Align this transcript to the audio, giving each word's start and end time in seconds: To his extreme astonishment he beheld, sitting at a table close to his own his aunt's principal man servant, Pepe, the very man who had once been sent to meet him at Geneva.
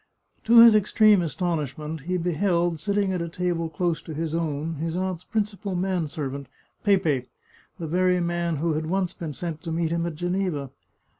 To 0.45 0.61
his 0.61 0.73
extreme 0.73 1.21
astonishment 1.21 2.01
he 2.09 2.17
beheld, 2.17 2.79
sitting 2.79 3.13
at 3.13 3.21
a 3.21 3.29
table 3.29 3.69
close 3.69 4.01
to 4.01 4.15
his 4.15 4.33
own 4.33 4.77
his 4.77 4.95
aunt's 4.95 5.23
principal 5.23 5.75
man 5.75 6.07
servant, 6.07 6.47
Pepe, 6.83 7.29
the 7.77 7.85
very 7.87 8.19
man 8.19 8.55
who 8.55 8.73
had 8.73 8.87
once 8.87 9.13
been 9.13 9.33
sent 9.33 9.61
to 9.61 9.71
meet 9.71 9.91
him 9.91 10.07
at 10.07 10.15
Geneva. 10.15 10.71